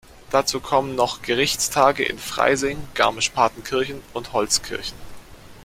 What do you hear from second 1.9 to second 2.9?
in Freising,